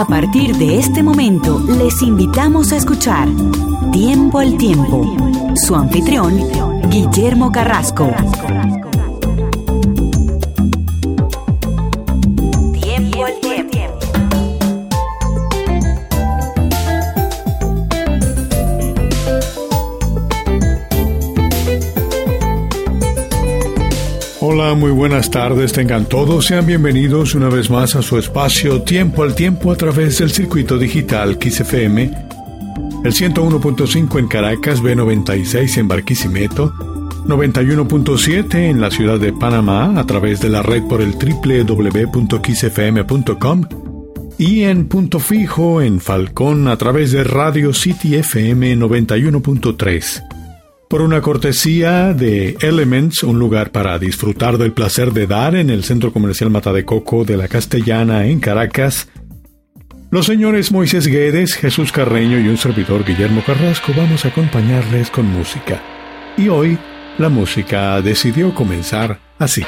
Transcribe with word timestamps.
A 0.00 0.06
partir 0.06 0.56
de 0.56 0.78
este 0.78 1.02
momento, 1.02 1.58
les 1.58 2.00
invitamos 2.00 2.72
a 2.72 2.78
escuchar 2.78 3.28
Tiempo 3.92 4.38
al 4.38 4.56
Tiempo. 4.56 5.14
Su 5.54 5.76
anfitrión, 5.76 6.40
Guillermo 6.88 7.52
Carrasco. 7.52 8.08
Muy 24.76 24.92
buenas 24.92 25.30
tardes, 25.30 25.72
tengan 25.72 26.06
todos, 26.06 26.46
sean 26.46 26.64
bienvenidos 26.64 27.34
una 27.34 27.48
vez 27.48 27.70
más 27.70 27.96
a 27.96 28.02
su 28.02 28.18
espacio 28.18 28.82
Tiempo 28.82 29.24
al 29.24 29.34
Tiempo 29.34 29.72
a 29.72 29.76
través 29.76 30.18
del 30.18 30.30
circuito 30.30 30.78
digital 30.78 31.38
XFM, 31.40 32.10
el 33.04 33.12
101.5 33.12 34.18
en 34.18 34.28
Caracas, 34.28 34.80
B96 34.80 35.76
en 35.78 35.88
Barquisimeto, 35.88 36.72
91.7 37.26 38.54
en 38.70 38.80
la 38.80 38.92
ciudad 38.92 39.18
de 39.18 39.32
Panamá 39.32 39.98
a 39.98 40.06
través 40.06 40.40
de 40.40 40.50
la 40.50 40.62
red 40.62 40.84
por 40.84 41.02
el 41.02 41.14
www.xfm.com 41.14 42.14
y 44.38 44.62
en 44.62 44.88
punto 44.88 45.18
fijo 45.18 45.82
en 45.82 46.00
Falcón 46.00 46.68
a 46.68 46.76
través 46.76 47.10
de 47.10 47.24
Radio 47.24 47.74
City 47.74 48.14
FM 48.14 48.76
91.3 48.76 50.29
por 50.90 51.02
una 51.02 51.20
cortesía 51.20 52.12
de 52.14 52.56
Elements, 52.60 53.22
un 53.22 53.38
lugar 53.38 53.70
para 53.70 53.96
disfrutar 54.00 54.58
del 54.58 54.72
placer 54.72 55.12
de 55.12 55.28
dar 55.28 55.54
en 55.54 55.70
el 55.70 55.84
Centro 55.84 56.12
Comercial 56.12 56.50
Mata 56.50 56.72
de 56.72 56.84
Coco 56.84 57.24
de 57.24 57.36
la 57.36 57.46
Castellana 57.46 58.26
en 58.26 58.40
Caracas. 58.40 59.08
Los 60.10 60.26
señores 60.26 60.72
Moisés 60.72 61.06
Guedes, 61.06 61.54
Jesús 61.54 61.92
Carreño 61.92 62.40
y 62.40 62.48
un 62.48 62.56
servidor 62.56 63.04
Guillermo 63.04 63.40
Carrasco 63.46 63.92
vamos 63.96 64.24
a 64.24 64.28
acompañarles 64.28 65.10
con 65.10 65.26
música. 65.26 65.80
Y 66.36 66.48
hoy 66.48 66.76
la 67.18 67.28
música 67.28 68.02
decidió 68.02 68.52
comenzar 68.52 69.20
así. 69.38 69.62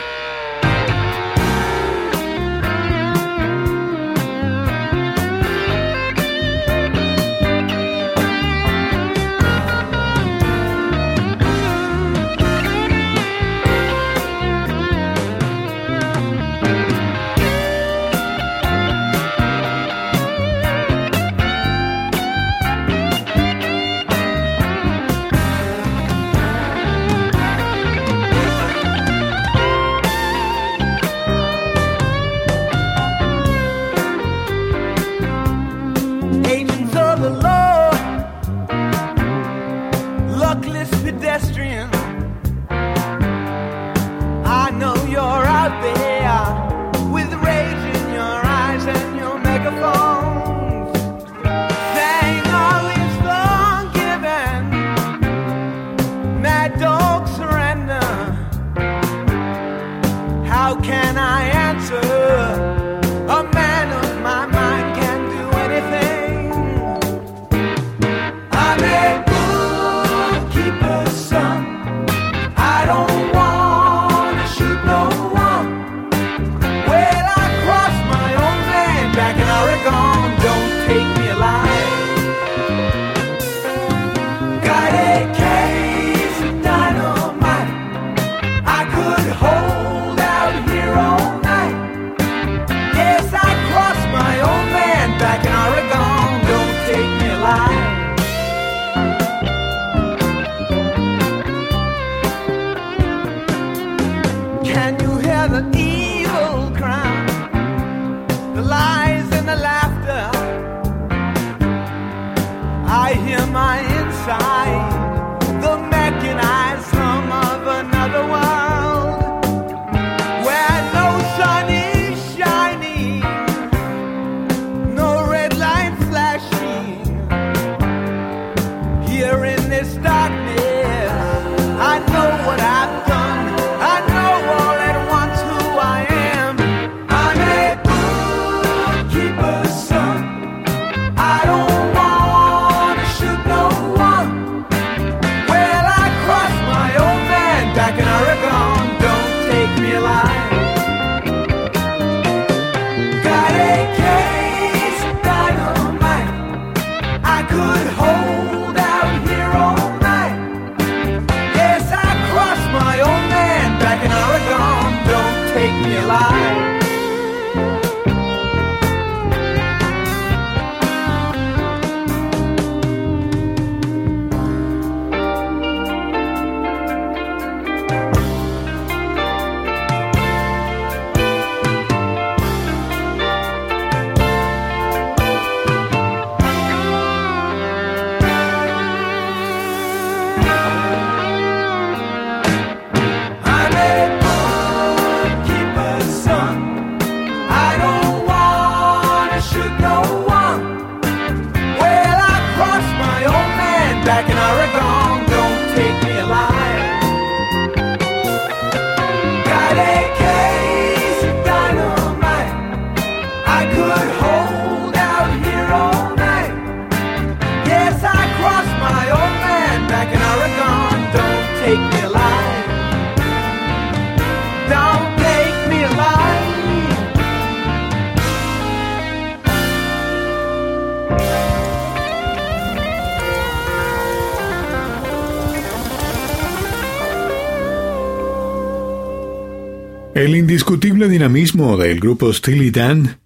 El 240.14 240.36
indiscutible 240.36 241.08
dinamismo 241.08 241.78
del 241.78 241.98
grupo 241.98 242.30
Steely 242.30 242.70
Dan, 242.70 243.18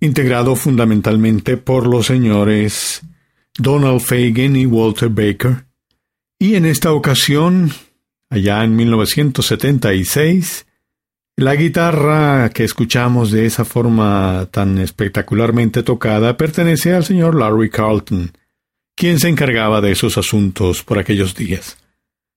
integrado 0.00 0.56
fundamentalmente 0.56 1.58
por 1.58 1.86
los 1.86 2.06
señores 2.06 3.02
Donald 3.58 4.00
Fagen 4.00 4.56
y 4.56 4.64
Walter 4.64 5.10
Baker, 5.10 5.66
y 6.38 6.54
en 6.54 6.64
esta 6.64 6.92
ocasión, 6.92 7.70
allá 8.30 8.64
en 8.64 8.74
1976, 8.74 10.66
la 11.36 11.56
guitarra 11.56 12.48
que 12.48 12.64
escuchamos 12.64 13.30
de 13.30 13.44
esa 13.44 13.66
forma 13.66 14.48
tan 14.50 14.78
espectacularmente 14.78 15.82
tocada 15.82 16.38
pertenece 16.38 16.94
al 16.94 17.04
señor 17.04 17.38
Larry 17.38 17.68
Carlton, 17.68 18.32
quien 18.96 19.18
se 19.18 19.28
encargaba 19.28 19.82
de 19.82 19.92
esos 19.92 20.16
asuntos 20.16 20.82
por 20.82 20.98
aquellos 20.98 21.34
días. 21.34 21.76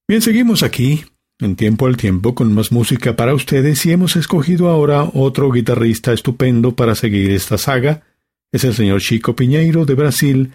Bien, 0.09 0.21
seguimos 0.21 0.61
aquí 0.61 1.05
en 1.43 1.55
tiempo 1.55 1.87
al 1.87 1.97
tiempo 1.97 2.35
con 2.35 2.53
más 2.53 2.71
música 2.71 3.15
para 3.15 3.33
ustedes 3.33 3.85
y 3.85 3.91
hemos 3.91 4.15
escogido 4.15 4.69
ahora 4.69 5.09
otro 5.13 5.51
guitarrista 5.51 6.13
estupendo 6.13 6.75
para 6.75 6.95
seguir 6.95 7.31
esta 7.31 7.57
saga. 7.57 8.03
Es 8.51 8.63
el 8.63 8.73
señor 8.73 9.01
Chico 9.01 9.35
Piñeiro 9.35 9.85
de 9.85 9.95
Brasil, 9.95 10.51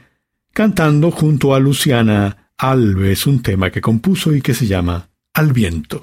cantando 0.52 1.11
junto 1.11 1.55
a 1.55 1.61
Luciana 1.61 2.52
Alves 2.56 3.26
un 3.26 3.43
tema 3.43 3.70
que 3.70 3.81
compuso 3.81 4.35
y 4.35 4.40
que 4.40 4.55
se 4.55 4.67
llama 4.67 5.11
Al 5.35 5.52
viento. 5.52 6.00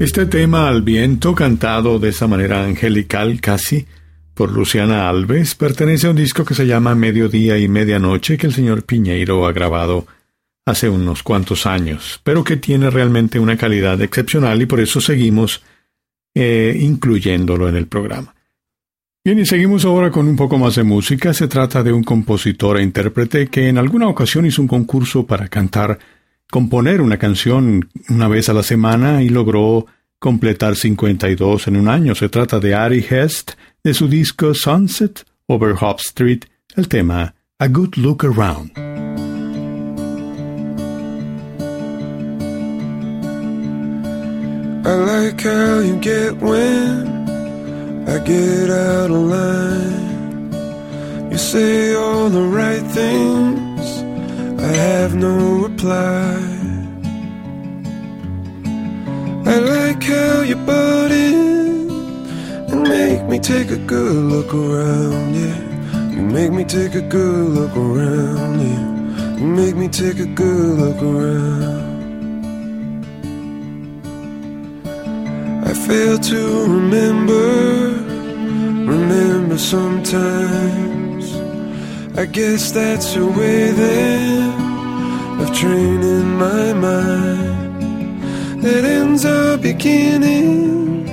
Este 0.00 0.24
tema 0.24 0.66
al 0.66 0.80
viento, 0.80 1.34
cantado 1.34 1.98
de 1.98 2.08
esa 2.08 2.26
manera 2.26 2.64
angelical 2.64 3.38
casi 3.38 3.84
por 4.32 4.50
Luciana 4.50 5.10
Alves, 5.10 5.54
pertenece 5.54 6.06
a 6.06 6.10
un 6.10 6.16
disco 6.16 6.42
que 6.42 6.54
se 6.54 6.66
llama 6.66 6.94
Mediodía 6.94 7.58
y 7.58 7.68
Medianoche 7.68 8.38
que 8.38 8.46
el 8.46 8.54
señor 8.54 8.84
Piñeiro 8.84 9.46
ha 9.46 9.52
grabado 9.52 10.06
hace 10.64 10.88
unos 10.88 11.22
cuantos 11.22 11.66
años, 11.66 12.18
pero 12.24 12.42
que 12.42 12.56
tiene 12.56 12.88
realmente 12.88 13.38
una 13.38 13.58
calidad 13.58 14.00
excepcional 14.00 14.62
y 14.62 14.64
por 14.64 14.80
eso 14.80 15.02
seguimos 15.02 15.62
eh, 16.34 16.78
incluyéndolo 16.80 17.68
en 17.68 17.76
el 17.76 17.86
programa. 17.86 18.34
Bien, 19.22 19.38
y 19.38 19.44
seguimos 19.44 19.84
ahora 19.84 20.10
con 20.10 20.26
un 20.28 20.36
poco 20.36 20.56
más 20.56 20.76
de 20.76 20.82
música. 20.82 21.34
Se 21.34 21.46
trata 21.46 21.82
de 21.82 21.92
un 21.92 22.04
compositor 22.04 22.78
e 22.78 22.82
intérprete 22.82 23.48
que 23.48 23.68
en 23.68 23.76
alguna 23.76 24.08
ocasión 24.08 24.46
hizo 24.46 24.62
un 24.62 24.68
concurso 24.68 25.26
para 25.26 25.48
cantar, 25.48 25.98
componer 26.50 27.00
una 27.00 27.16
canción 27.16 27.88
una 28.08 28.28
vez 28.28 28.48
a 28.48 28.52
la 28.52 28.62
semana 28.62 29.22
y 29.22 29.28
logró 29.28 29.86
completar 30.18 30.76
52 30.76 31.68
en 31.68 31.76
un 31.76 31.88
año. 31.88 32.14
Se 32.14 32.28
trata 32.28 32.60
de 32.60 32.74
Ari 32.74 33.04
Hest, 33.08 33.52
de 33.82 33.94
su 33.94 34.08
disco 34.08 34.52
Sunset 34.54 35.24
over 35.46 35.74
Hop 35.80 36.00
Street, 36.00 36.44
el 36.76 36.88
tema 36.88 37.34
A 37.58 37.68
Good 37.68 37.96
Look 37.96 38.24
Around. 38.24 38.72
I 44.82 44.94
like 44.94 45.40
how 45.42 45.80
you 45.80 45.96
get 46.00 46.40
when 46.40 47.28
I 48.08 48.18
get 48.24 48.70
out 48.70 49.10
of 49.10 49.20
line. 49.28 50.50
You 51.30 51.38
say 51.38 51.94
all 51.94 52.28
the 52.28 52.42
right 52.42 52.82
things 52.92 53.69
I 54.62 54.72
have 54.72 55.14
no 55.14 55.62
reply. 55.66 56.36
I 59.46 59.56
like 59.58 60.02
how 60.02 60.42
you 60.42 60.56
butt 60.56 61.10
in 61.10 61.90
and 62.70 62.82
make 62.82 63.22
me 63.24 63.38
take 63.38 63.70
a 63.70 63.78
good 63.78 64.16
look 64.32 64.52
around, 64.52 65.34
yeah. 65.34 65.58
You 66.14 66.22
make 66.22 66.52
me 66.52 66.64
take 66.64 66.94
a 66.94 67.00
good 67.00 67.48
look 67.56 67.74
around, 67.74 68.60
yeah. 68.60 69.38
You 69.38 69.46
make 69.46 69.76
me 69.76 69.88
take 69.88 70.18
a 70.18 70.26
good 70.26 70.78
look 70.78 71.02
around. 71.02 71.80
I 75.64 75.72
fail 75.72 76.18
to 76.18 76.40
remember, 76.76 77.46
remember 78.92 79.56
sometimes. 79.56 81.09
I 82.16 82.26
guess 82.26 82.72
that's 82.72 83.14
a 83.14 83.24
way 83.24 83.70
then 83.70 85.40
of 85.40 85.54
training 85.54 86.36
my 86.38 86.72
mind 86.72 88.22
that 88.62 88.84
ends 88.84 89.24
our 89.24 89.56
beginnings 89.56 91.10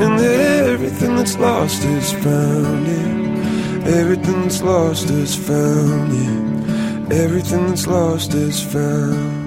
and 0.00 0.18
that 0.18 0.68
everything 0.68 1.16
that's 1.16 1.38
lost 1.38 1.84
is 1.84 2.12
found. 2.12 2.86
Yeah. 2.86 3.98
Everything 4.00 4.42
that's 4.42 4.62
lost 4.62 5.10
is 5.10 5.34
found. 5.34 6.12
Yeah. 6.12 7.16
Everything 7.24 7.68
that's 7.68 7.86
lost 7.86 8.34
is 8.34 8.62
found. 8.62 9.41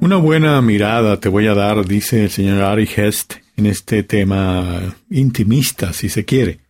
Una 0.00 0.16
buena 0.16 0.60
mirada 0.62 1.20
te 1.20 1.28
voy 1.28 1.46
a 1.46 1.54
dar, 1.54 1.86
dice 1.86 2.24
el 2.24 2.30
señor 2.30 2.62
Ari 2.62 2.88
Hest, 2.96 3.34
en 3.56 3.66
este 3.66 4.02
tema 4.02 4.96
intimista, 5.10 5.92
si 5.92 6.08
se 6.08 6.24
quiere. 6.24 6.60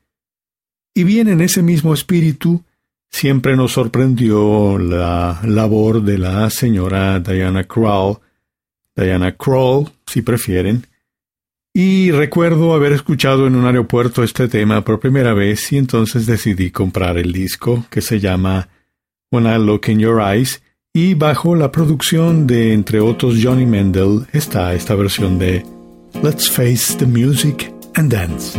Y 0.95 1.05
bien, 1.05 1.29
en 1.29 1.41
ese 1.41 1.63
mismo 1.63 1.95
espíritu, 1.95 2.63
siempre 3.11 3.57
nos 3.57 3.73
sorprendió 3.73 4.79
la 4.79 5.41
labor 5.45 6.03
de 6.03 6.19
la 6.19 6.51
señora 6.51 7.21
Diana 7.21 7.65
Krall, 7.65 8.19
Diana 8.95 9.33
Krall, 9.33 9.91
si 10.07 10.23
prefieren, 10.23 10.87
y 11.79 12.11
recuerdo 12.11 12.73
haber 12.73 12.93
escuchado 12.93 13.47
en 13.47 13.55
un 13.55 13.67
aeropuerto 13.67 14.23
este 14.23 14.49
tema 14.49 14.81
por 14.83 14.99
primera 14.99 15.35
vez 15.35 15.71
y 15.73 15.77
entonces 15.77 16.25
decidí 16.25 16.71
comprar 16.71 17.19
el 17.19 17.35
disco 17.35 17.85
que 17.91 18.01
se 18.01 18.19
llama 18.19 18.71
When 19.31 19.45
I 19.45 19.63
Look 19.63 19.83
in 19.89 19.99
Your 19.99 20.23
Eyes 20.23 20.63
y 20.95 21.13
bajo 21.13 21.55
la 21.55 21.71
producción 21.71 22.47
de 22.47 22.73
entre 22.73 23.01
otros 23.01 23.35
Johnny 23.43 23.67
Mendel 23.67 24.25
está 24.33 24.73
esta 24.73 24.95
versión 24.95 25.39
de 25.39 25.67
Let's 26.23 26.51
Face 26.51 26.97
the 26.97 27.05
Music 27.05 27.71
and 27.95 28.11
Dance. 28.11 28.59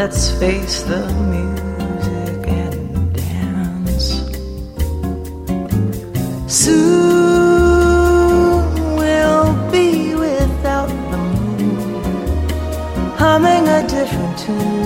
Let's 0.00 0.30
face 0.38 0.84
the 0.84 1.00
music 1.34 2.46
and 2.46 3.12
dance. 3.12 4.22
Soon 6.46 7.34
we'll 8.94 9.52
be 9.72 10.14
without 10.14 10.86
the 11.10 11.18
moon, 11.18 12.48
humming 13.16 13.66
a 13.66 13.82
different 13.88 14.38
tune. 14.38 14.77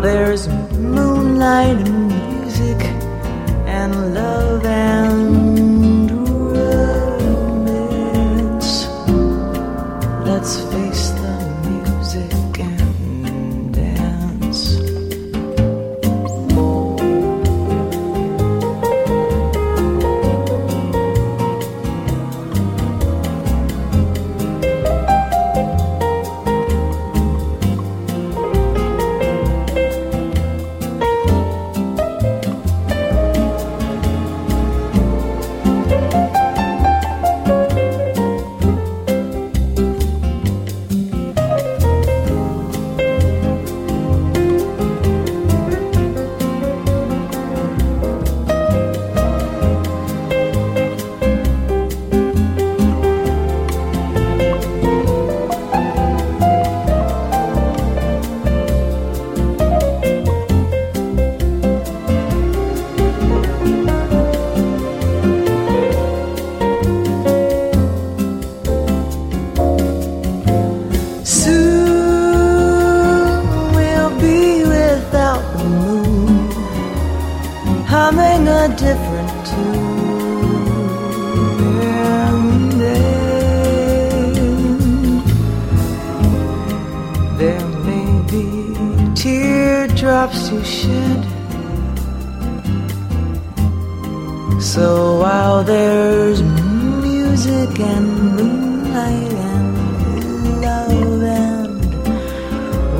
There's 0.00 0.46
moonlight 0.46 1.76
and 1.76 1.97
teardrops 90.18 90.48
to 90.48 90.64
shed. 90.64 91.24
So 94.60 95.20
while 95.20 95.62
there's 95.62 96.42
music 96.42 97.78
and 97.78 98.36
moonlight 98.36 99.32
and 99.32 100.60
love 100.60 101.22
and 101.22 101.84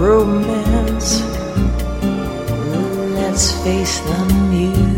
romance, 0.00 1.20
let's 3.14 3.52
face 3.64 3.98
the 4.00 4.35
music 4.50 4.97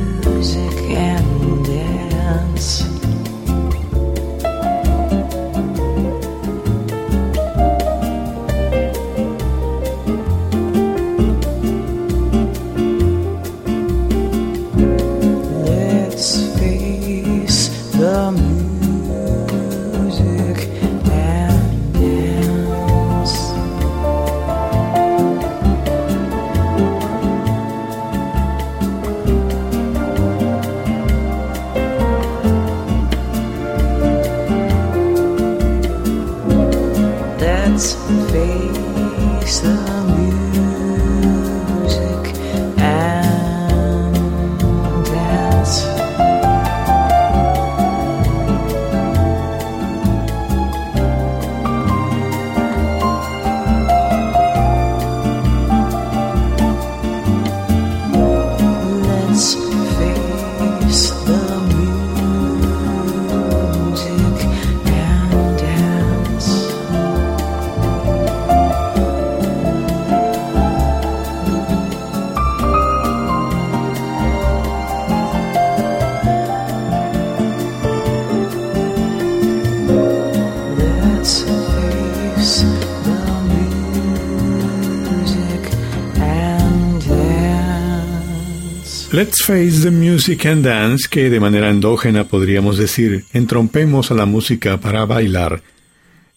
Face 89.51 89.83
the 89.83 89.91
Music 89.91 90.47
and 90.47 90.65
Dance, 90.65 91.09
que 91.11 91.29
de 91.29 91.41
manera 91.41 91.71
endógena 91.71 92.23
podríamos 92.23 92.79
decir, 92.79 93.25
entrompemos 93.33 94.13
a 94.13 94.15
la 94.15 94.25
música 94.25 94.79
para 94.79 95.07
bailar, 95.07 95.61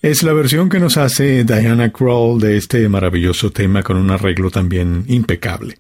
es 0.01 0.23
la 0.23 0.33
versión 0.33 0.67
que 0.67 0.79
nos 0.79 0.97
hace 0.97 1.43
Diana 1.43 1.93
Krall 1.93 2.39
de 2.39 2.57
este 2.57 2.89
maravilloso 2.89 3.51
tema 3.51 3.83
con 3.83 3.97
un 3.97 4.09
arreglo 4.09 4.49
también 4.49 5.05
impecable. 5.09 5.77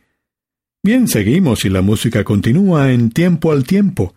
Bien, 0.83 1.07
seguimos 1.07 1.65
y 1.65 1.69
la 1.69 1.81
música 1.81 2.23
continúa 2.23 2.91
en 2.91 3.09
tiempo 3.09 3.51
al 3.51 3.63
tiempo. 3.63 4.13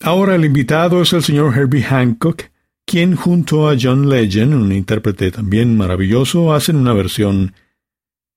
Ahora 0.00 0.34
el 0.34 0.44
invitado 0.44 1.02
es 1.02 1.12
el 1.12 1.22
señor 1.22 1.56
Herbie 1.56 1.84
Hancock, 1.84 2.46
quien 2.84 3.14
junto 3.14 3.68
a 3.68 3.76
John 3.80 4.08
Legend, 4.08 4.54
un 4.54 4.72
intérprete 4.72 5.30
también 5.30 5.76
maravilloso, 5.76 6.52
hacen 6.52 6.74
una 6.74 6.94
versión 6.94 7.54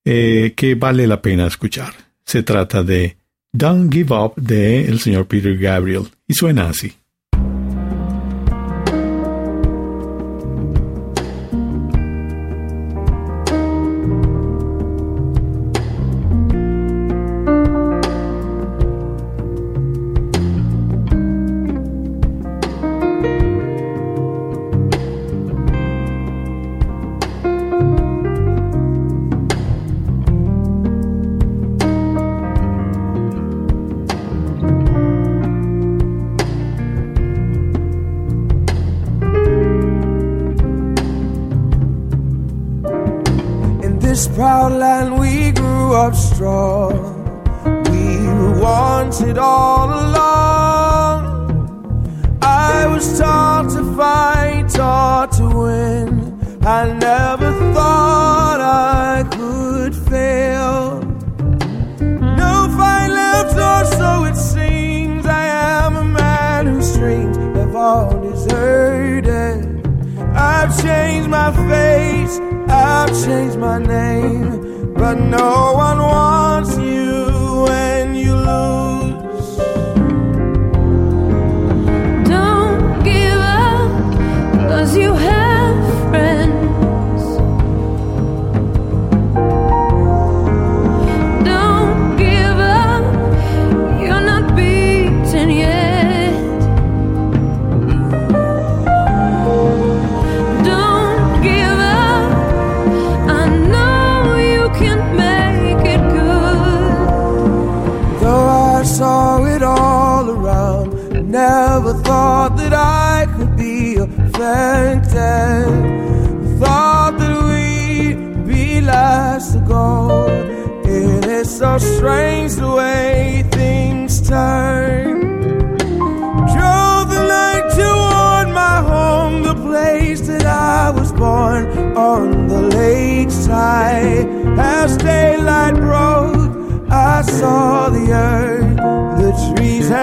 eh, 0.06 0.54
que 0.56 0.76
vale 0.76 1.08
la 1.08 1.20
pena 1.20 1.48
escuchar. 1.48 1.96
Se 2.24 2.44
trata 2.44 2.84
de 2.84 3.18
Don't 3.58 3.92
Give 3.92 4.14
Up 4.14 4.36
de 4.36 4.86
el 4.86 5.00
señor 5.00 5.26
Peter 5.26 5.58
Gabriel 5.58 6.04
y 6.28 6.36
suena 6.36 6.70
así. 6.70 6.94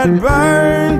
that 0.04 0.20
burns. 0.20 0.93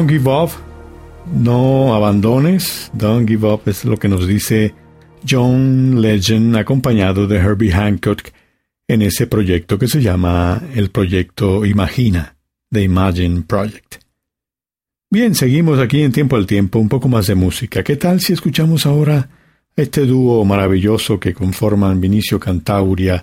Don't 0.00 0.10
give 0.10 0.30
up, 0.30 0.48
no 1.30 1.94
abandones. 1.94 2.90
Don't 2.94 3.28
give 3.28 3.46
up 3.46 3.68
es 3.68 3.84
lo 3.84 3.98
que 3.98 4.08
nos 4.08 4.26
dice 4.26 4.74
John 5.28 6.00
Legend 6.00 6.56
acompañado 6.56 7.26
de 7.26 7.36
Herbie 7.36 7.70
Hancock 7.70 8.30
en 8.88 9.02
ese 9.02 9.26
proyecto 9.26 9.78
que 9.78 9.88
se 9.88 10.00
llama 10.00 10.62
el 10.74 10.88
proyecto 10.88 11.66
Imagina, 11.66 12.34
The 12.70 12.82
Imagine 12.82 13.42
Project. 13.42 13.96
Bien, 15.10 15.34
seguimos 15.34 15.78
aquí 15.78 16.00
en 16.00 16.12
Tiempo 16.12 16.36
al 16.36 16.46
Tiempo, 16.46 16.78
un 16.78 16.88
poco 16.88 17.06
más 17.10 17.26
de 17.26 17.34
música. 17.34 17.84
¿Qué 17.84 17.96
tal 17.96 18.20
si 18.22 18.32
escuchamos 18.32 18.86
ahora 18.86 19.28
este 19.76 20.06
dúo 20.06 20.46
maravilloso 20.46 21.20
que 21.20 21.34
conforman 21.34 22.00
Vinicio 22.00 22.40
Cantauria, 22.40 23.22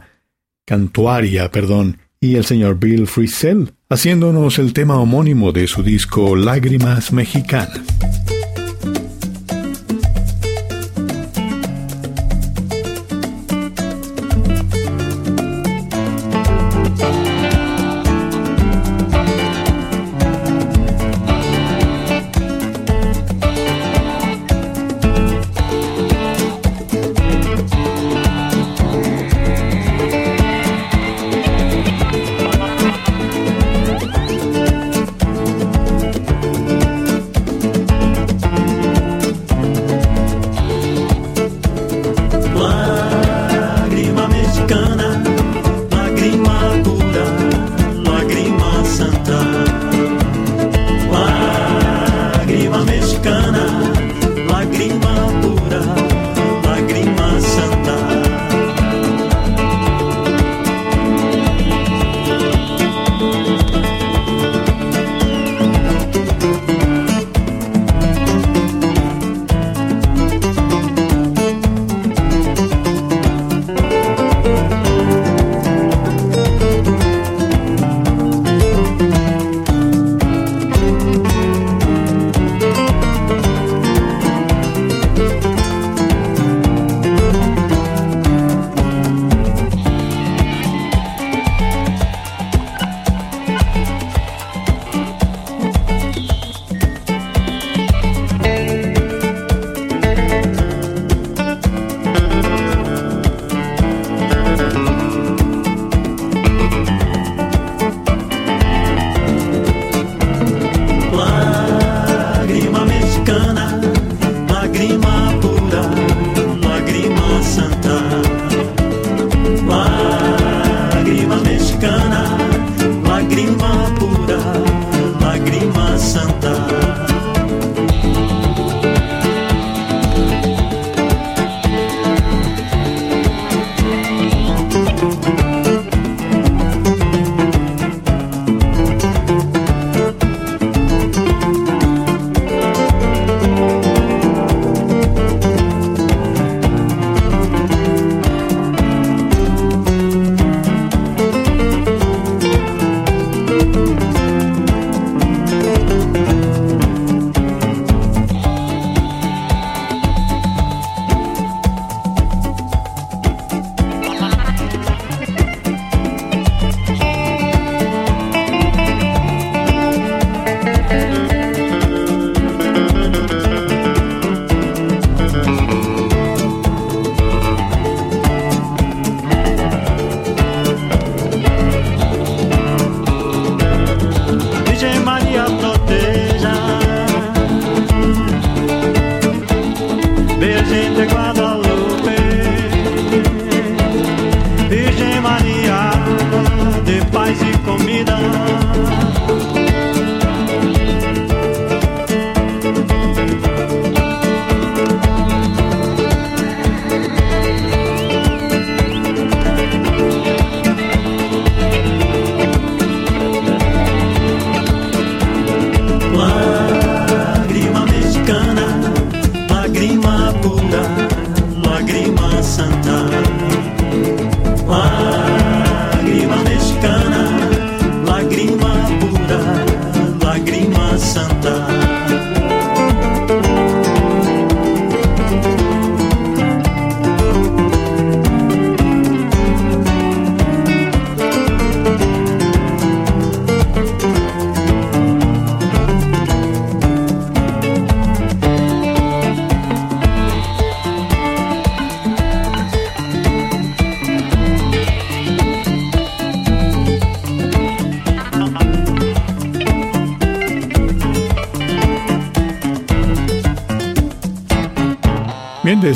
Cantuaria, 0.64 1.50
perdón, 1.50 1.98
y 2.20 2.36
el 2.36 2.46
señor 2.46 2.80
Bill 2.80 3.08
Frisell, 3.08 3.74
haciéndonos 3.90 4.60
el 4.60 4.74
tema 4.74 5.00
homónimo 5.00 5.52
de 5.52 5.68
su 5.68 5.84
disco 5.84 6.36
Lágrimas 6.36 7.12
Mexicanas? 7.12 7.82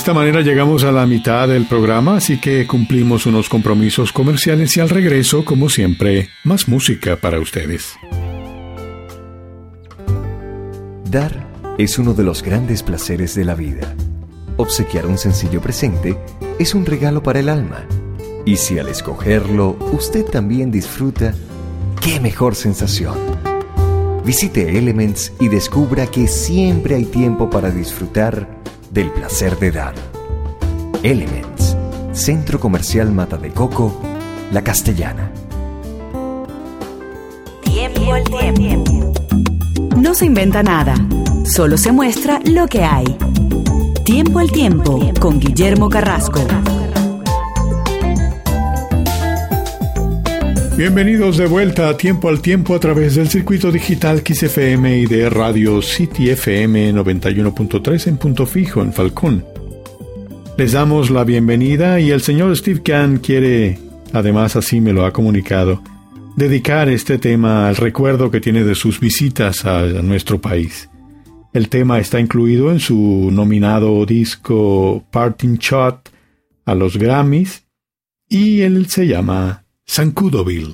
Esta 0.01 0.15
manera 0.15 0.41
llegamos 0.41 0.83
a 0.83 0.91
la 0.91 1.05
mitad 1.05 1.47
del 1.47 1.67
programa, 1.67 2.15
así 2.15 2.41
que 2.41 2.65
cumplimos 2.65 3.27
unos 3.27 3.47
compromisos 3.49 4.11
comerciales 4.11 4.75
y 4.75 4.79
al 4.79 4.89
regreso, 4.89 5.45
como 5.45 5.69
siempre, 5.69 6.29
más 6.43 6.67
música 6.67 7.17
para 7.17 7.39
ustedes. 7.39 7.93
Dar 11.05 11.47
es 11.77 11.99
uno 11.99 12.15
de 12.15 12.23
los 12.23 12.41
grandes 12.41 12.81
placeres 12.81 13.35
de 13.35 13.45
la 13.45 13.53
vida. 13.53 13.93
Obsequiar 14.57 15.05
un 15.05 15.19
sencillo 15.19 15.61
presente 15.61 16.17
es 16.57 16.73
un 16.73 16.87
regalo 16.87 17.21
para 17.21 17.39
el 17.39 17.47
alma. 17.47 17.85
Y 18.43 18.55
si 18.55 18.79
al 18.79 18.87
escogerlo 18.87 19.77
usted 19.91 20.25
también 20.25 20.71
disfruta, 20.71 21.35
¡qué 22.01 22.19
mejor 22.19 22.55
sensación! 22.55 23.19
Visite 24.25 24.79
Elements 24.79 25.31
y 25.39 25.47
descubra 25.47 26.07
que 26.07 26.27
siempre 26.27 26.95
hay 26.95 27.05
tiempo 27.05 27.51
para 27.51 27.69
disfrutar 27.69 28.60
del 28.91 29.11
placer 29.11 29.57
de 29.57 29.71
dar. 29.71 29.95
Elements, 31.03 31.75
Centro 32.11 32.59
Comercial 32.59 33.11
Mata 33.11 33.37
de 33.37 33.51
Coco, 33.51 34.01
La 34.51 34.63
Castellana. 34.63 35.31
Tiempo 37.63 38.13
al 38.13 38.53
tiempo. 38.53 39.13
No 39.95 40.13
se 40.13 40.25
inventa 40.25 40.61
nada, 40.61 40.95
solo 41.45 41.77
se 41.77 41.91
muestra 41.91 42.39
lo 42.45 42.67
que 42.67 42.83
hay. 42.83 43.05
Tiempo 44.03 44.39
al 44.39 44.51
tiempo 44.51 44.99
con 45.19 45.39
Guillermo 45.39 45.89
Carrasco. 45.89 46.41
Bienvenidos 50.81 51.37
de 51.37 51.45
vuelta 51.45 51.89
a 51.89 51.95
Tiempo 51.95 52.27
al 52.27 52.41
Tiempo 52.41 52.73
a 52.73 52.79
través 52.79 53.13
del 53.13 53.29
circuito 53.29 53.71
digital 53.71 54.23
XFM 54.25 54.97
y 54.97 55.05
de 55.05 55.29
Radio 55.29 55.79
City 55.79 56.31
FM 56.31 56.91
91.3 56.95 58.07
en 58.07 58.17
punto 58.17 58.47
fijo 58.47 58.81
en 58.81 58.91
Falcón. 58.91 59.45
Les 60.57 60.71
damos 60.71 61.11
la 61.11 61.23
bienvenida 61.23 61.99
y 61.99 62.09
el 62.09 62.21
señor 62.21 62.57
Steve 62.57 62.81
Kahn 62.81 63.19
quiere, 63.19 63.77
además 64.11 64.55
así 64.55 64.81
me 64.81 64.91
lo 64.91 65.05
ha 65.05 65.13
comunicado, 65.13 65.83
dedicar 66.35 66.89
este 66.89 67.19
tema 67.19 67.67
al 67.67 67.75
recuerdo 67.75 68.31
que 68.31 68.41
tiene 68.41 68.63
de 68.63 68.73
sus 68.73 68.99
visitas 68.99 69.65
a 69.65 69.83
nuestro 70.01 70.41
país. 70.41 70.89
El 71.53 71.69
tema 71.69 71.99
está 71.99 72.19
incluido 72.19 72.71
en 72.71 72.79
su 72.79 73.29
nominado 73.31 74.03
disco 74.07 75.05
Parting 75.11 75.57
Shot 75.59 76.09
a 76.65 76.73
los 76.73 76.97
Grammys 76.97 77.67
y 78.27 78.61
él 78.61 78.87
se 78.87 79.05
llama 79.05 79.60
Sancudoville. 79.91 80.73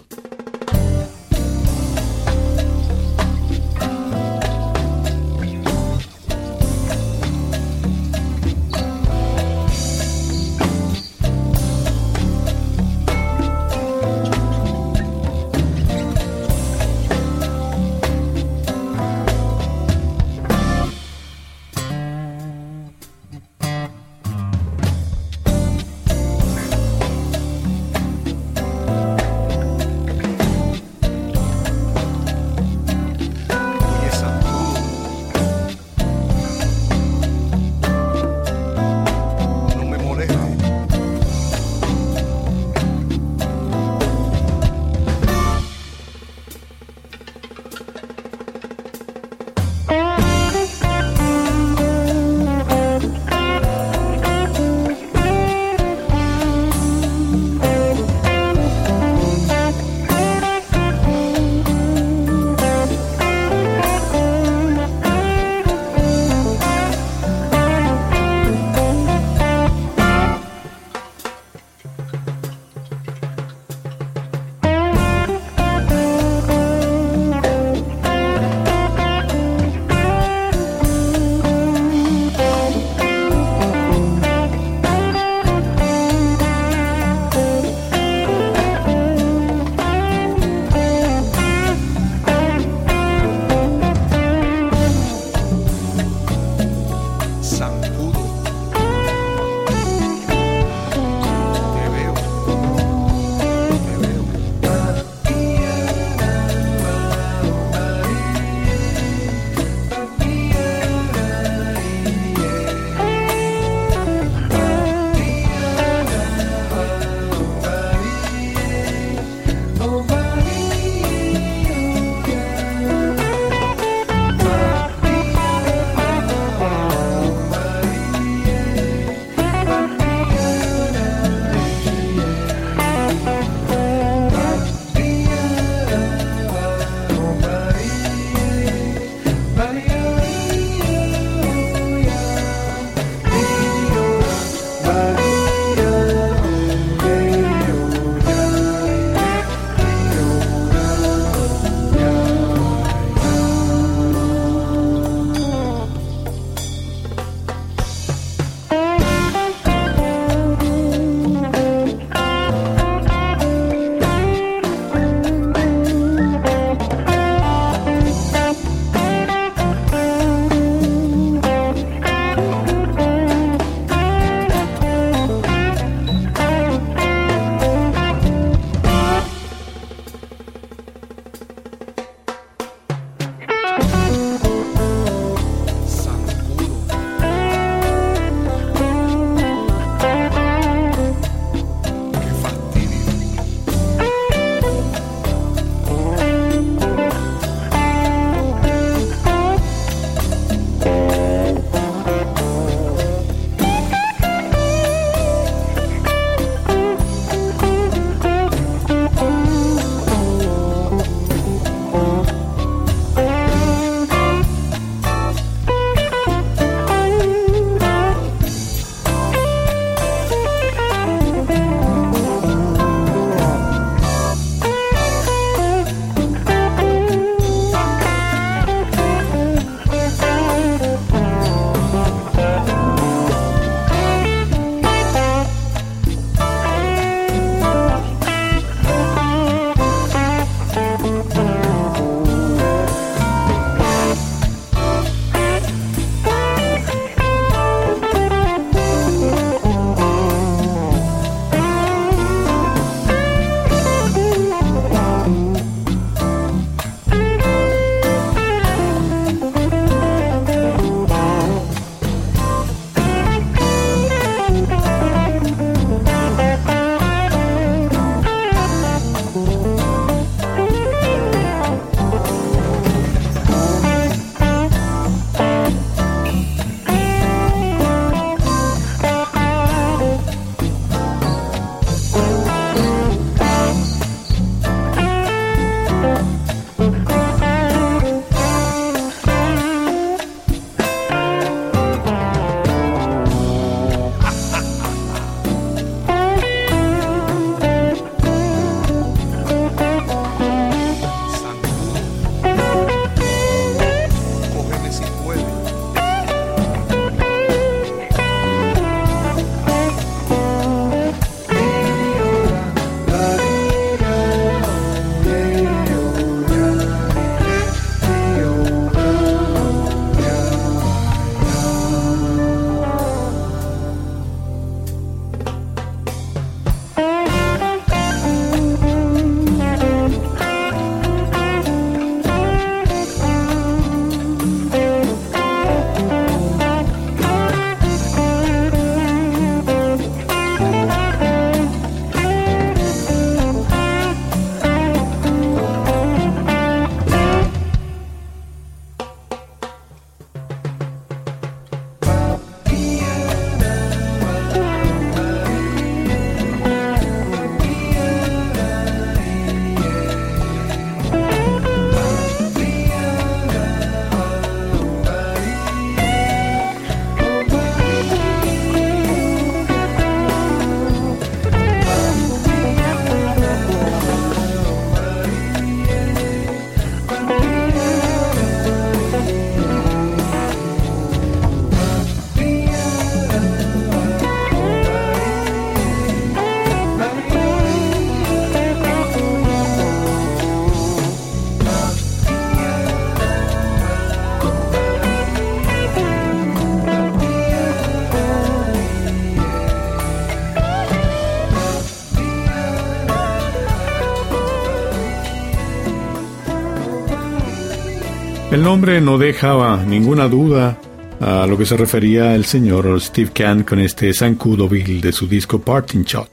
Nombre 408.78 409.02
no 409.02 409.18
dejaba 409.18 409.84
ninguna 409.84 410.28
duda 410.28 410.80
a 411.20 411.48
lo 411.48 411.58
que 411.58 411.66
se 411.66 411.76
refería 411.76 412.36
el 412.36 412.46
señor 412.46 413.02
Steve 413.02 413.32
Kahn 413.34 413.64
con 413.64 413.80
este 413.80 414.14
zancudo 414.14 414.70
Bill 414.70 415.02
de 415.02 415.12
su 415.12 415.28
disco 415.28 415.60
Parting 415.60 416.04
Shot. 416.04 416.30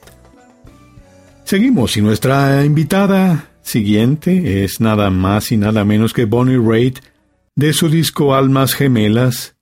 Seguimos 1.44 1.96
y 1.96 2.02
nuestra 2.02 2.62
invitada 2.62 3.48
siguiente 3.62 4.62
es 4.62 4.78
nada 4.78 5.08
más 5.08 5.52
y 5.52 5.56
nada 5.56 5.86
menos 5.86 6.12
que 6.12 6.26
Bonnie 6.26 6.58
Raitt 6.58 6.98
de 7.56 7.72
su 7.72 7.88
disco 7.88 8.34
Almas 8.34 8.74
Gemelas, 8.74 9.56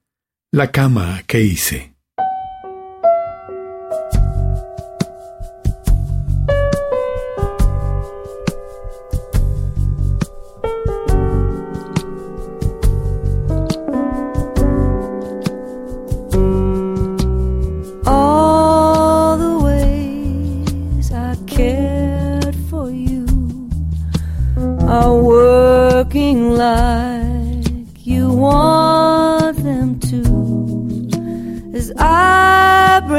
La 0.51 0.73
cama 0.73 1.23
que 1.29 1.41
hice. 1.41 1.92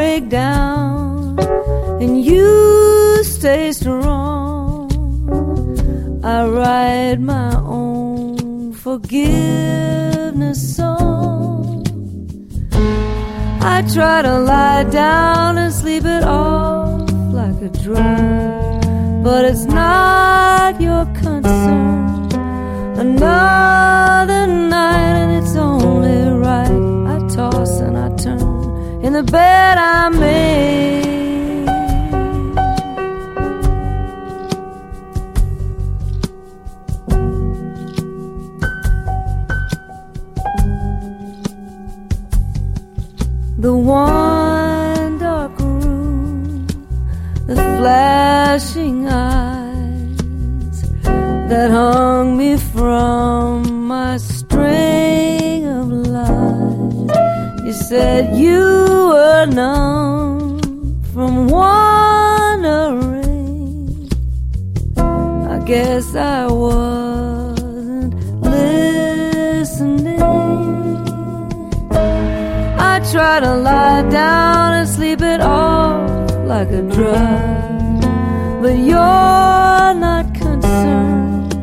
Break 0.04 0.28
down 0.28 1.40
and 2.04 2.14
you 2.30 3.24
stay 3.24 3.72
strong, 3.72 4.92
I 6.36 6.40
write 6.56 7.20
my 7.36 7.52
own 7.80 8.74
forgiveness 8.74 10.60
song. 10.76 11.86
I 13.74 13.78
try 13.96 14.18
to 14.24 14.36
lie 14.52 14.84
down 15.04 15.58
and 15.58 15.72
sleep 15.82 16.04
it 16.18 16.24
off 16.24 17.10
like 17.40 17.60
a 17.70 17.72
drug, 17.86 19.24
but 19.24 19.42
it's 19.46 19.66
not 19.82 20.82
your 20.82 21.06
concern. 21.24 22.30
Another 23.06 24.44
night 24.48 25.33
the 29.14 29.22
bed 29.22 29.78
I 29.78 30.10
made. 30.10 31.04
the 43.60 43.74
one 43.78 45.20
dark 45.20 45.58
room, 45.60 46.68
the 47.46 47.56
flashing 47.56 49.08
eyes 49.08 50.82
that 51.50 51.70
hung 51.70 52.36
me 52.36 52.58
from 52.58 53.88
my 53.88 54.18
string 54.18 55.68
of 55.68 55.88
lies. 55.88 57.64
You 57.64 57.74
said 57.74 58.36
you 58.36 58.83
were 59.46 60.60
from 61.14 61.50
wandering. 61.50 63.10
I 64.98 65.60
guess 65.66 66.16
I 66.16 66.48
wasn't 66.48 68.14
listening. 68.42 70.22
I 72.80 73.00
try 73.12 73.42
to 73.42 73.56
lie 73.56 74.04
down 74.10 74.74
and 74.76 74.88
sleep 74.88 75.22
it 75.22 75.42
off 75.42 76.10
like 76.46 76.70
a 76.70 76.82
drug, 76.82 78.02
but 78.62 78.78
you're 78.78 79.94
not 80.06 80.34
concerned. 80.34 81.54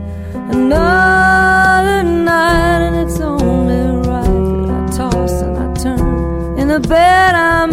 Another 0.53 2.03
night, 2.03 2.81
and 2.89 2.97
it's 3.09 3.21
only 3.21 4.09
right 4.09 4.67
that 4.67 4.71
I 4.71 4.87
toss 4.97 5.33
and 5.43 5.57
I 5.57 5.73
turn 5.75 6.59
in 6.59 6.69
the 6.69 6.81
bed 6.81 7.35
I 7.35 7.70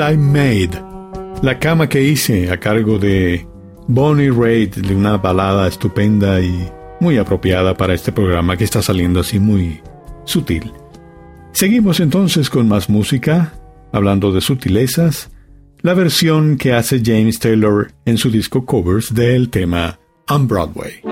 I 0.00 0.16
Made, 0.16 0.70
la 1.42 1.58
cama 1.58 1.88
que 1.88 2.02
hice 2.02 2.50
a 2.50 2.58
cargo 2.58 2.98
de 2.98 3.46
Bonnie 3.86 4.30
Raitt, 4.30 4.76
de 4.76 4.94
una 4.94 5.18
balada 5.18 5.68
estupenda 5.68 6.40
y 6.40 6.68
muy 7.00 7.18
apropiada 7.18 7.76
para 7.76 7.94
este 7.94 8.10
programa 8.10 8.56
que 8.56 8.64
está 8.64 8.82
saliendo 8.82 9.20
así 9.20 9.38
muy 9.38 9.80
sutil. 10.24 10.72
Seguimos 11.52 12.00
entonces 12.00 12.48
con 12.48 12.68
más 12.68 12.88
música, 12.88 13.52
hablando 13.92 14.32
de 14.32 14.40
sutilezas, 14.40 15.30
la 15.82 15.94
versión 15.94 16.56
que 16.56 16.72
hace 16.72 17.02
James 17.04 17.38
Taylor 17.38 17.92
en 18.04 18.16
su 18.16 18.30
disco 18.30 18.64
covers 18.64 19.14
del 19.14 19.50
tema 19.50 19.98
On 20.28 20.46
Broadway. 20.46 21.02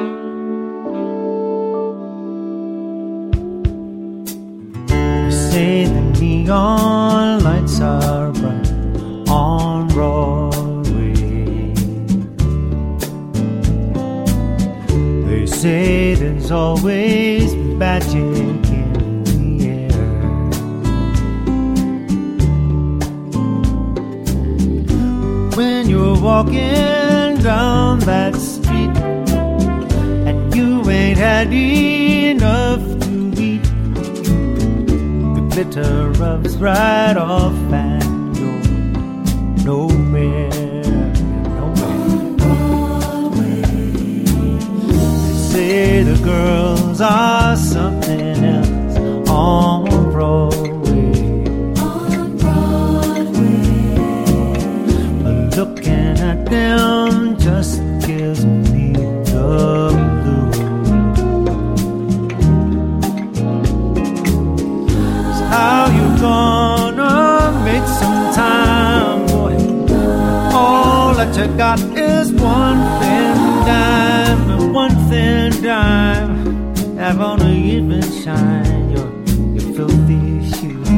On 9.28 9.88
Broadway. 9.88 11.14
They 15.26 15.46
say 15.46 16.14
there's 16.14 16.50
always 16.50 17.54
magic 17.54 18.14
in 18.14 18.62
the 18.62 19.68
air. 19.68 19.90
When 25.56 25.88
you're 25.90 26.20
walking 26.20 27.42
down 27.42 28.00
that 28.00 28.34
street 28.36 28.96
and 30.26 30.54
you 30.54 30.88
ain't 30.90 31.18
had 31.18 31.52
enough 31.52 32.80
to 33.00 33.42
eat, 33.42 33.64
the 35.34 35.48
glitter 35.50 36.10
rubs 36.12 36.56
right 36.56 37.16
off 37.16 37.52
and 37.72 38.07
you're 39.68 39.92
nowhere. 39.92 40.48
nowhere. 42.40 43.62
They 44.86 45.36
say 45.50 46.02
the 46.02 46.18
girls 46.24 47.00
are 47.00 47.56
something 47.56 48.44
else 48.44 48.96
on 49.28 49.84
Broadway. 50.12 51.12
But 55.22 55.56
looking 55.56 56.18
at 56.30 56.46
them 56.46 57.36
just 57.38 57.80
gives 58.06 58.44
me 58.46 58.92
the 58.92 59.90
blues. 60.22 60.58
How 65.52 65.80
you 65.96 66.06
gonna 66.20 66.67
that 71.18 71.36
you 71.36 71.46
got 71.56 71.80
is 71.98 72.30
one 72.32 72.78
thin 73.00 73.36
dime, 73.66 74.50
and 74.52 74.72
one 74.72 74.94
thin 75.08 75.50
dime. 75.64 76.76
Have 76.96 77.20
on 77.20 77.42
a 77.42 77.50
even 77.50 78.02
shine 78.22 78.90
your 78.94 79.10
your 79.54 79.74
filthy 79.74 80.48
shoes. 80.48 80.88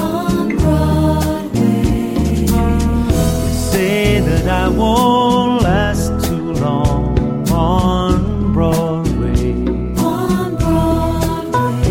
On 0.00 0.48
Broadway, 0.56 1.82
they 2.18 2.46
say 3.70 4.18
that 4.18 4.48
I 4.48 4.68
won't 4.68 5.62
last 5.62 6.08
too 6.26 6.52
long 6.54 7.16
on 7.52 8.52
Broadway. 8.52 9.52
on 9.98 10.56
Broadway. 10.56 11.84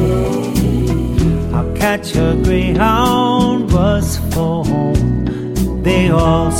I'll 1.54 1.74
catch 1.78 2.14
a 2.18 2.36
Greyhound 2.44 3.70
bus 3.70 4.18
for 4.34 4.66
home. 4.66 5.08
They 5.84 6.10
all 6.10 6.52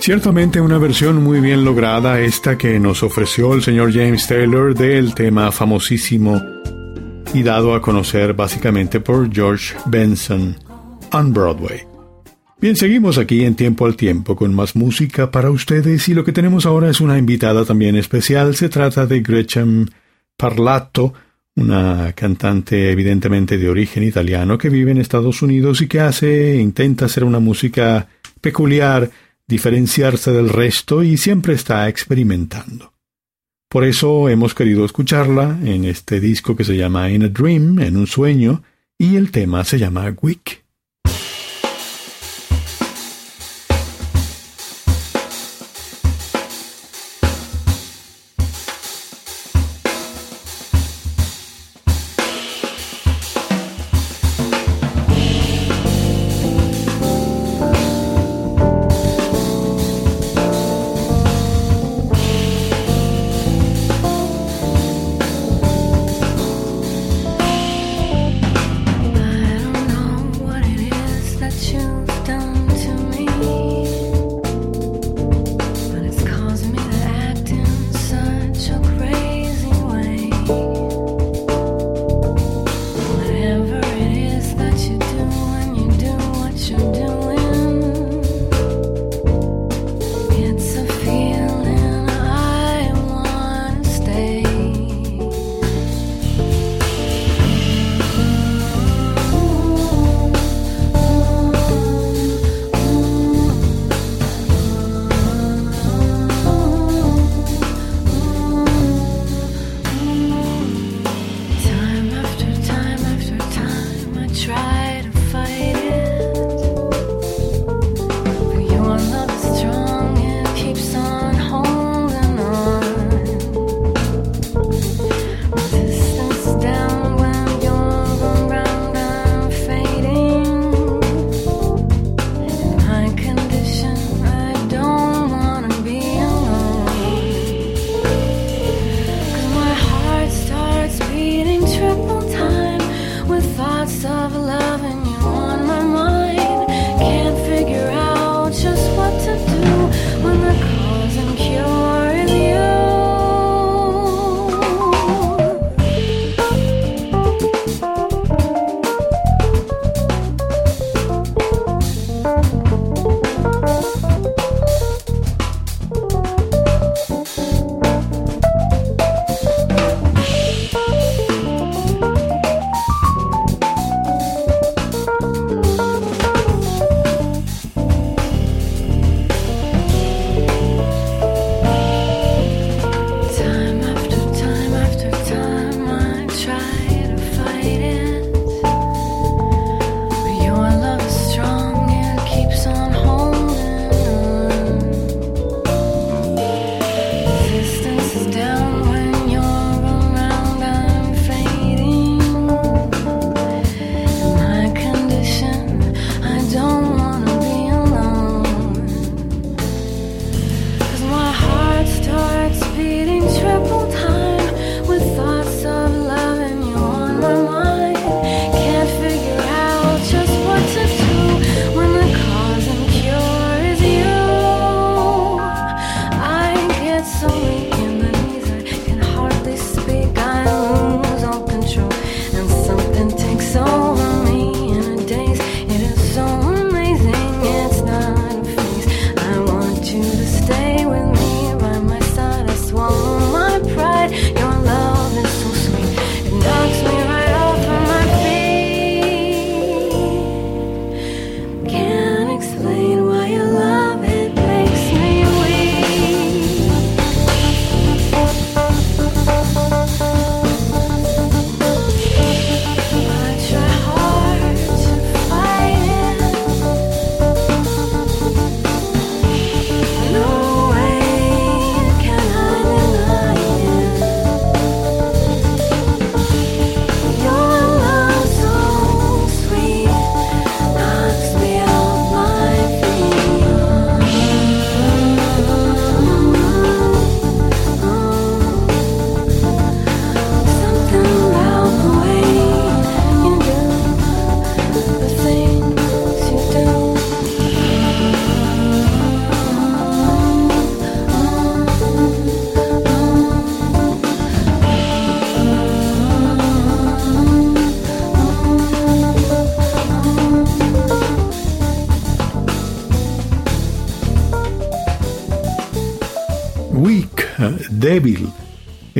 Ciertamente 0.00 0.62
una 0.62 0.78
versión 0.78 1.22
muy 1.22 1.40
bien 1.40 1.62
lograda 1.62 2.20
esta 2.20 2.56
que 2.56 2.80
nos 2.80 3.02
ofreció 3.02 3.52
el 3.52 3.62
señor 3.62 3.92
James 3.92 4.26
Taylor 4.26 4.74
del 4.74 5.14
tema 5.14 5.52
famosísimo 5.52 6.40
y 7.34 7.42
dado 7.42 7.74
a 7.74 7.82
conocer 7.82 8.32
básicamente 8.32 9.00
por 9.00 9.30
George 9.30 9.74
Benson 9.84 10.56
on 11.12 11.34
Broadway. 11.34 11.82
Bien, 12.58 12.76
seguimos 12.76 13.18
aquí 13.18 13.44
en 13.44 13.56
Tiempo 13.56 13.84
al 13.84 13.94
Tiempo 13.94 14.36
con 14.36 14.54
más 14.54 14.74
música 14.74 15.30
para 15.30 15.50
ustedes 15.50 16.08
y 16.08 16.14
lo 16.14 16.24
que 16.24 16.32
tenemos 16.32 16.64
ahora 16.64 16.88
es 16.88 17.02
una 17.02 17.18
invitada 17.18 17.66
también 17.66 17.94
especial. 17.94 18.56
Se 18.56 18.70
trata 18.70 19.04
de 19.04 19.20
Gretchen 19.20 19.90
Parlato, 20.34 21.12
una 21.56 22.14
cantante 22.14 22.90
evidentemente 22.90 23.58
de 23.58 23.68
origen 23.68 24.02
italiano 24.02 24.56
que 24.56 24.70
vive 24.70 24.92
en 24.92 24.98
Estados 24.98 25.42
Unidos 25.42 25.82
y 25.82 25.88
que 25.88 26.00
hace, 26.00 26.56
intenta 26.56 27.04
hacer 27.04 27.22
una 27.22 27.38
música 27.38 28.08
peculiar, 28.40 29.10
diferenciarse 29.50 30.32
del 30.32 30.48
resto 30.48 31.02
y 31.02 31.18
siempre 31.18 31.52
está 31.52 31.88
experimentando. 31.88 32.94
Por 33.68 33.84
eso 33.84 34.28
hemos 34.28 34.54
querido 34.54 34.84
escucharla 34.84 35.58
en 35.62 35.84
este 35.84 36.20
disco 36.20 36.56
que 36.56 36.64
se 36.64 36.76
llama 36.76 37.10
In 37.10 37.24
a 37.24 37.28
Dream, 37.28 37.78
en 37.80 37.96
un 37.96 38.06
sueño, 38.06 38.62
y 38.96 39.16
el 39.16 39.30
tema 39.30 39.64
se 39.64 39.78
llama 39.78 40.14
Week. 40.22 40.64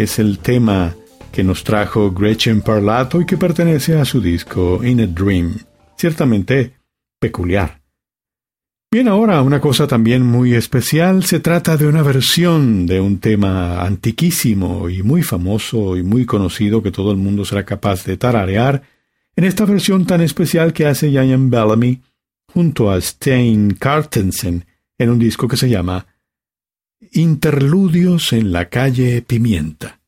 es 0.03 0.19
el 0.19 0.39
tema 0.39 0.95
que 1.31 1.45
nos 1.45 1.63
trajo 1.63 2.11
Gretchen 2.11 2.63
Parlato 2.63 3.21
y 3.21 3.27
que 3.27 3.37
pertenece 3.37 3.99
a 3.99 4.05
su 4.05 4.21
disco 4.21 4.81
In 4.83 5.01
a 5.01 5.07
Dream, 5.07 5.57
ciertamente 5.97 6.75
peculiar. 7.19 7.81
Bien, 8.91 9.09
ahora 9.09 9.43
una 9.43 9.61
cosa 9.61 9.87
también 9.87 10.23
muy 10.23 10.55
especial, 10.55 11.23
se 11.25 11.39
trata 11.39 11.77
de 11.77 11.87
una 11.87 12.03
versión 12.03 12.87
de 12.87 13.01
un 13.01 13.21
tema 13.21 13.83
antiquísimo 13.83 14.89
y 14.89 15.03
muy 15.03 15.23
famoso 15.23 15.97
y 15.97 16.03
muy 16.03 16.25
conocido 16.25 16.83
que 16.83 16.91
todo 16.91 17.11
el 17.13 17.19
mundo 17.19 17.45
será 17.45 17.65
capaz 17.65 18.05
de 18.05 18.17
tararear, 18.17 18.83
en 19.37 19.45
esta 19.45 19.65
versión 19.65 20.07
tan 20.07 20.23
especial 20.23 20.73
que 20.73 20.87
hace 20.87 21.13
Ian 21.13 21.51
Bellamy 21.51 22.01
junto 22.53 22.91
a 22.91 23.01
Stein 23.01 23.75
Cartensen 23.75 24.65
en 24.99 25.11
un 25.11 25.19
disco 25.19 25.47
que 25.47 25.57
se 25.57 25.69
llama 25.69 26.07
Interludios 27.13 28.35
en 28.35 28.53
la 28.53 28.69
calle 28.69 29.23
Pimienta. 29.23 30.01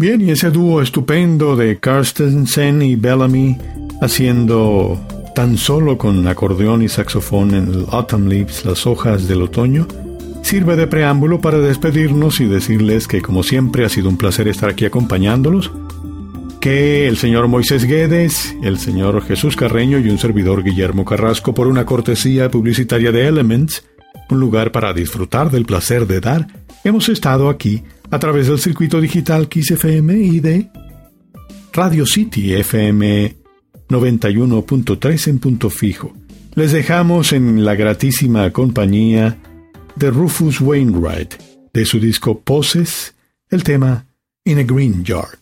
Bien, 0.00 0.18
y 0.22 0.30
ese 0.30 0.50
dúo 0.50 0.80
estupendo 0.80 1.56
de 1.56 1.78
Carstensen 1.78 2.80
y 2.80 2.96
Bellamy 2.96 3.58
haciendo 4.00 4.98
tan 5.34 5.58
solo 5.58 5.98
con 5.98 6.26
acordeón 6.26 6.80
y 6.80 6.88
saxofón 6.88 7.52
en 7.52 7.68
el 7.68 7.86
Autumn 7.90 8.26
Leaves, 8.26 8.64
las 8.64 8.86
hojas 8.86 9.28
del 9.28 9.42
otoño, 9.42 9.86
sirve 10.40 10.76
de 10.76 10.86
preámbulo 10.86 11.42
para 11.42 11.58
despedirnos 11.58 12.40
y 12.40 12.46
decirles 12.46 13.06
que 13.06 13.20
como 13.20 13.42
siempre 13.42 13.84
ha 13.84 13.90
sido 13.90 14.08
un 14.08 14.16
placer 14.16 14.48
estar 14.48 14.70
aquí 14.70 14.86
acompañándolos, 14.86 15.70
que 16.62 17.06
el 17.06 17.18
señor 17.18 17.48
Moisés 17.48 17.84
Guedes, 17.84 18.56
el 18.62 18.78
señor 18.78 19.22
Jesús 19.22 19.54
Carreño 19.54 19.98
y 19.98 20.08
un 20.08 20.16
servidor 20.16 20.64
Guillermo 20.64 21.04
Carrasco 21.04 21.52
por 21.52 21.66
una 21.66 21.84
cortesía 21.84 22.50
publicitaria 22.50 23.12
de 23.12 23.26
Elements, 23.26 23.84
un 24.30 24.40
lugar 24.40 24.72
para 24.72 24.94
disfrutar 24.94 25.50
del 25.50 25.66
placer 25.66 26.06
de 26.06 26.20
dar, 26.20 26.46
hemos 26.84 27.10
estado 27.10 27.50
aquí 27.50 27.82
a 28.10 28.18
través 28.18 28.48
del 28.48 28.58
circuito 28.58 29.00
digital 29.00 29.48
Kiss 29.48 29.70
FM 29.70 30.18
y 30.18 30.40
de 30.40 30.68
Radio 31.72 32.04
City 32.04 32.54
FM 32.54 33.36
91.3 33.88 35.28
en 35.28 35.38
punto 35.38 35.70
fijo. 35.70 36.12
Les 36.54 36.72
dejamos 36.72 37.32
en 37.32 37.64
la 37.64 37.74
gratísima 37.76 38.50
compañía 38.52 39.38
de 39.94 40.10
Rufus 40.10 40.60
Wainwright, 40.60 41.34
de 41.72 41.84
su 41.84 42.00
disco 42.00 42.40
Poses, 42.40 43.14
el 43.48 43.62
tema 43.62 44.06
In 44.44 44.58
a 44.58 44.62
Green 44.64 45.04
Yard. 45.04 45.38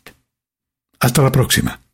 Hasta 1.00 1.22
la 1.22 1.32
próxima. 1.32 1.87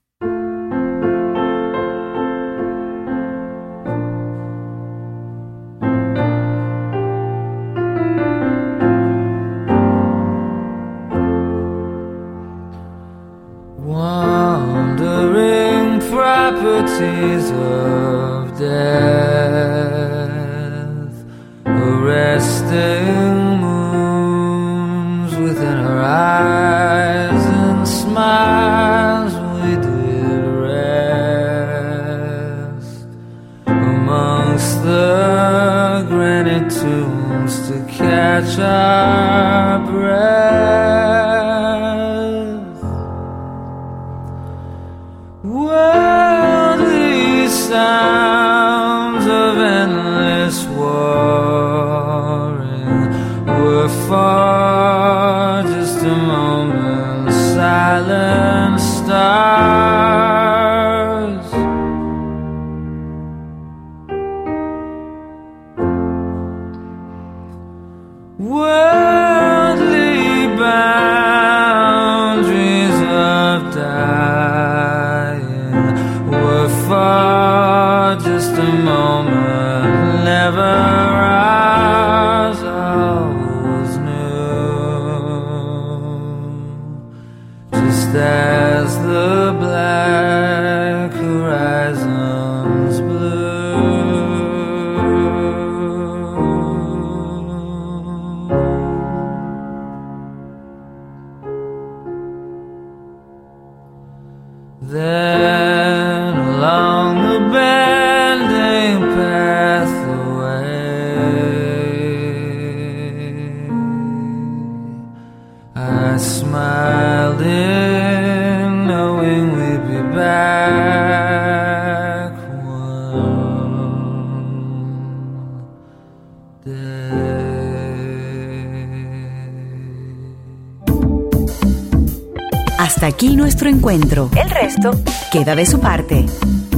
Encuentro. 133.85 134.31
El 134.35 134.49
resto 134.49 134.93
queda 135.31 135.55
de 135.55 135.67
su 135.67 135.79
parte. 135.79 136.25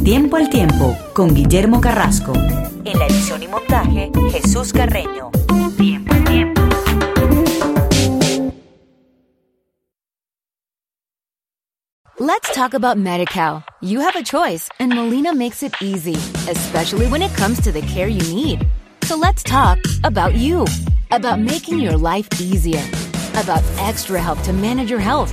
Tiempo 0.02 0.34
al 0.34 0.50
tiempo 0.50 0.96
con 1.12 1.32
Guillermo 1.32 1.80
Carrasco. 1.80 2.32
En 2.32 2.98
la 2.98 3.06
edición 3.06 3.44
y 3.44 3.46
montaje, 3.46 4.10
Jesús 4.32 4.72
Carreño. 4.72 5.30
Tiempo 5.76 6.12
al 6.12 6.24
tiempo. 6.24 6.62
Let's 12.18 12.52
talk 12.52 12.74
about 12.74 12.98
MediCal. 12.98 13.62
You 13.80 14.00
have 14.00 14.16
a 14.16 14.24
choice, 14.24 14.68
and 14.80 14.92
Molina 14.92 15.32
makes 15.32 15.62
it 15.62 15.74
easy, 15.80 16.16
especially 16.50 17.06
when 17.06 17.22
it 17.22 17.32
comes 17.36 17.60
to 17.62 17.70
the 17.70 17.82
care 17.82 18.08
you 18.08 18.22
need. 18.34 18.66
So 19.04 19.16
let's 19.16 19.44
talk 19.44 19.78
about 20.02 20.34
you, 20.34 20.64
about 21.12 21.38
making 21.38 21.78
your 21.78 21.96
life 21.96 22.26
easier, 22.40 22.82
about 23.34 23.62
extra 23.78 24.20
help 24.20 24.42
to 24.42 24.52
manage 24.52 24.90
your 24.90 24.98
health. 24.98 25.32